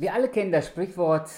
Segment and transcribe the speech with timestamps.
[0.00, 1.28] Wir alle kennen das Sprichwort,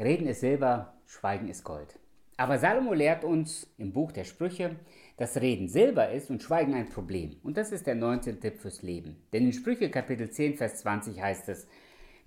[0.00, 1.96] Reden ist Silber, Schweigen ist Gold.
[2.36, 4.74] Aber Salomo lehrt uns im Buch der Sprüche,
[5.16, 7.36] dass Reden Silber ist und Schweigen ein Problem.
[7.44, 8.40] Und das ist der 19.
[8.40, 9.22] Tipp fürs Leben.
[9.32, 11.68] Denn in Sprüche Kapitel 10, Vers 20 heißt es,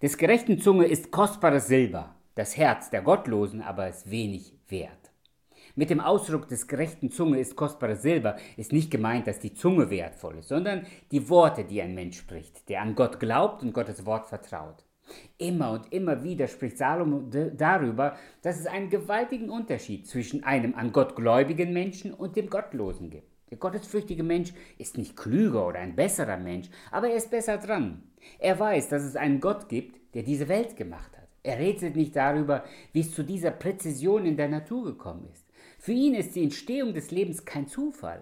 [0.02, 5.12] des gerechten Zunge ist kostbares Silber, das Herz der Gottlosen aber ist wenig wert.
[5.76, 9.90] Mit dem Ausdruck des gerechten Zunge ist kostbares Silber ist nicht gemeint, dass die Zunge
[9.90, 14.06] wertvoll ist, sondern die Worte, die ein Mensch spricht, der an Gott glaubt und Gottes
[14.06, 14.86] Wort vertraut.
[15.38, 17.24] Immer und immer wieder spricht Salomo
[17.56, 23.10] darüber, dass es einen gewaltigen Unterschied zwischen einem an Gott gläubigen Menschen und dem Gottlosen
[23.10, 23.28] gibt.
[23.50, 28.04] Der gottesfürchtige Mensch ist nicht klüger oder ein besserer Mensch, aber er ist besser dran.
[28.38, 31.28] Er weiß, dass es einen Gott gibt, der diese Welt gemacht hat.
[31.42, 35.46] Er rätselt nicht darüber, wie es zu dieser Präzision in der Natur gekommen ist.
[35.80, 38.22] Für ihn ist die Entstehung des Lebens kein Zufall.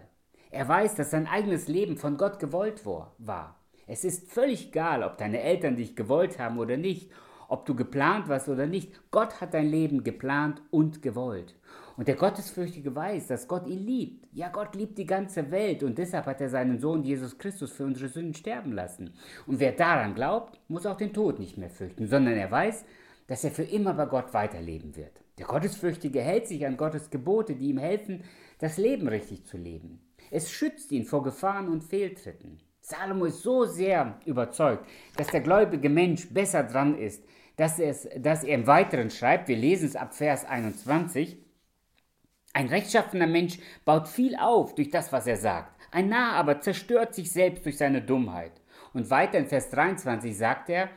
[0.51, 3.59] Er weiß, dass sein eigenes Leben von Gott gewollt war.
[3.87, 7.09] Es ist völlig egal, ob deine Eltern dich gewollt haben oder nicht,
[7.47, 8.91] ob du geplant warst oder nicht.
[9.11, 11.55] Gott hat dein Leben geplant und gewollt.
[11.95, 14.27] Und der Gottesfürchtige weiß, dass Gott ihn liebt.
[14.33, 17.85] Ja, Gott liebt die ganze Welt und deshalb hat er seinen Sohn Jesus Christus für
[17.85, 19.13] unsere Sünden sterben lassen.
[19.47, 22.85] Und wer daran glaubt, muss auch den Tod nicht mehr fürchten, sondern er weiß,
[23.27, 25.21] dass er für immer bei Gott weiterleben wird.
[25.37, 28.23] Der Gottesfürchtige hält sich an Gottes Gebote, die ihm helfen,
[28.59, 30.01] das Leben richtig zu leben.
[30.29, 32.59] Es schützt ihn vor Gefahren und Fehltritten.
[32.87, 37.21] Salomo ist so sehr überzeugt, dass der gläubige Mensch besser dran ist,
[37.57, 41.37] dass, es, dass er im Weiteren schreibt, wir lesen es ab Vers 21,
[42.53, 45.75] ein rechtschaffener Mensch baut viel auf durch das, was er sagt.
[45.91, 48.53] Ein Narr aber zerstört sich selbst durch seine Dummheit.
[48.93, 50.89] Und weiter in Vers 23 sagt er,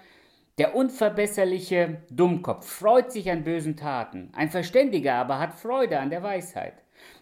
[0.61, 6.23] der unverbesserliche Dummkopf freut sich an bösen Taten, ein Verständiger aber hat Freude an der
[6.23, 6.75] Weisheit.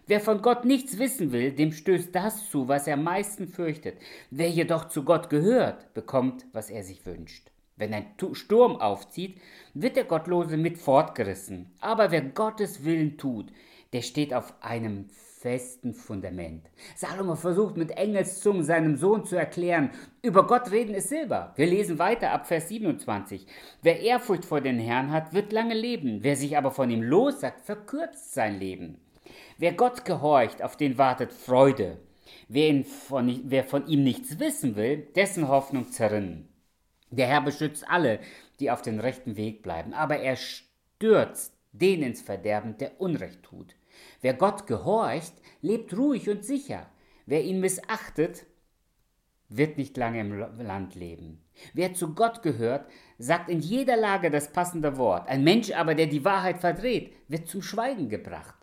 [0.09, 3.97] Wer von Gott nichts wissen will, dem stößt das zu, was er am meisten fürchtet.
[4.33, 7.53] Wer jedoch zu Gott gehört, bekommt, was er sich wünscht.
[7.77, 9.41] Wenn ein Sturm aufzieht,
[9.73, 11.71] wird der Gottlose mit fortgerissen.
[11.81, 13.53] Aber wer Gottes Willen tut,
[13.93, 16.69] der steht auf einem festen Fundament.
[16.97, 19.91] Salomo versucht mit Engelszungen seinem Sohn zu erklären,
[20.23, 21.53] über Gott reden ist Silber.
[21.57, 23.47] Wir lesen weiter ab Vers 27.
[23.83, 26.19] Wer Ehrfurcht vor den Herrn hat, wird lange leben.
[26.23, 28.99] Wer sich aber von ihm lossagt, verkürzt sein Leben.
[29.59, 31.99] Wer Gott gehorcht, auf den wartet Freude.
[32.49, 36.49] Wer, von, wer von ihm nichts wissen will, dessen Hoffnung zerrinnen.
[37.11, 38.19] Der Herr beschützt alle,
[38.61, 43.75] die auf dem rechten Weg bleiben, aber er stürzt den ins Verderben, der Unrecht tut.
[44.21, 46.87] Wer Gott gehorcht, lebt ruhig und sicher.
[47.27, 48.47] Wer ihn missachtet,
[49.49, 51.43] wird nicht lange im Land leben.
[51.73, 52.87] Wer zu Gott gehört,
[53.19, 55.29] sagt in jeder Lage das passende Wort.
[55.29, 58.55] Ein Mensch aber, der die Wahrheit verdreht, wird zum Schweigen gebracht.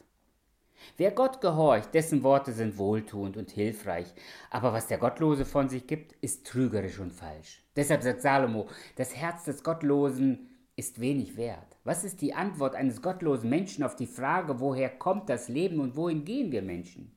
[0.98, 4.14] Wer Gott gehorcht, dessen Worte sind wohltuend und hilfreich,
[4.50, 7.64] aber was der Gottlose von sich gibt, ist trügerisch und falsch.
[7.76, 11.78] Deshalb sagt Salomo, das Herz des Gottlosen ist wenig wert.
[11.84, 15.96] Was ist die Antwort eines gottlosen Menschen auf die Frage, woher kommt das Leben und
[15.96, 17.12] wohin gehen wir Menschen?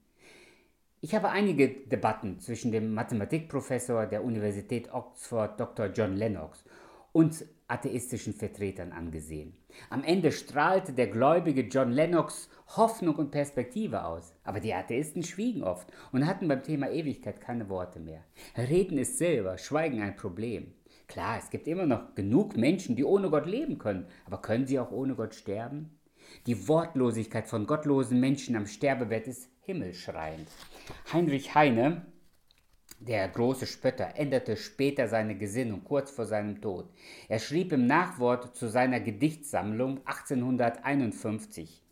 [1.00, 5.86] Ich habe einige Debatten zwischen dem Mathematikprofessor der Universität Oxford, Dr.
[5.86, 6.64] John Lennox,
[7.12, 9.54] und atheistischen Vertretern angesehen.
[9.90, 15.62] Am Ende strahlte der gläubige John Lennox Hoffnung und Perspektive aus, aber die Atheisten schwiegen
[15.62, 18.25] oft und hatten beim Thema Ewigkeit keine Worte mehr.
[18.56, 20.75] Reden ist Silber, Schweigen ein Problem.
[21.08, 24.78] Klar, es gibt immer noch genug Menschen, die ohne Gott leben können, aber können sie
[24.78, 25.98] auch ohne Gott sterben?
[26.46, 30.48] Die Wortlosigkeit von gottlosen Menschen am Sterbebett ist himmelschreiend.
[31.12, 32.06] Heinrich Heine
[33.00, 36.91] der große Spötter änderte später seine Gesinnung kurz vor seinem Tod.
[37.28, 41.82] Er schrieb im Nachwort zu seiner Gedichtsammlung 1851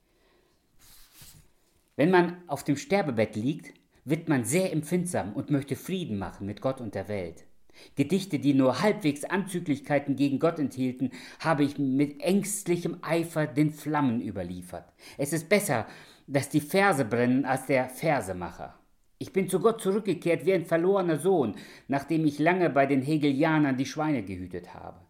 [1.94, 3.72] Wenn man auf dem Sterbebett liegt,
[4.04, 7.46] wird man sehr empfindsam und möchte Frieden machen mit Gott und der Welt.
[7.94, 11.10] Gedichte, die nur halbwegs Anzüglichkeiten gegen Gott enthielten,
[11.40, 14.92] habe ich mit ängstlichem Eifer den Flammen überliefert.
[15.18, 15.86] Es ist besser,
[16.26, 18.74] dass die Verse brennen als der Versemacher.
[19.18, 21.54] Ich bin zu Gott zurückgekehrt wie ein verlorener Sohn,
[21.88, 25.00] nachdem ich lange bei den Hegelianern die Schweine gehütet habe.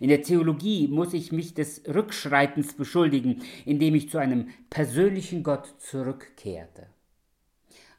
[0.00, 5.74] In der Theologie muss ich mich des Rückschreitens beschuldigen, indem ich zu einem persönlichen Gott
[5.78, 6.86] zurückkehrte.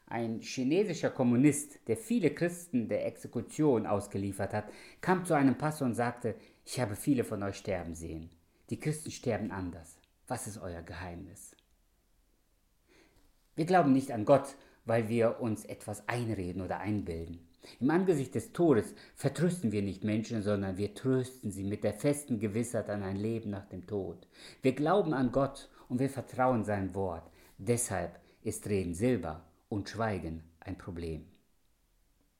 [0.06, 4.70] Ein chinesischer Kommunist, der viele Christen der Exekution ausgeliefert hat,
[5.00, 6.34] kam zu einem Pastor und sagte,
[6.64, 8.30] ich habe viele von euch sterben sehen.
[8.70, 9.98] Die Christen sterben anders.
[10.28, 11.56] Was ist euer Geheimnis?
[13.56, 17.46] Wir glauben nicht an Gott, weil wir uns etwas einreden oder einbilden.
[17.80, 22.38] Im Angesicht des Todes vertrösten wir nicht Menschen, sondern wir trösten sie mit der festen
[22.38, 24.26] Gewissheit an ein Leben nach dem Tod.
[24.60, 27.30] Wir glauben an Gott und wir vertrauen sein Wort.
[27.56, 31.33] Deshalb ist Reden Silber und Schweigen ein Problem.